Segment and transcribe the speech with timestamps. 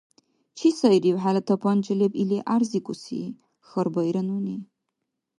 [0.57, 3.21] —Чи сайрив хӀела тапанча леб или гӀярзикӀуси?—
[3.67, 4.57] хьарбаира нуни.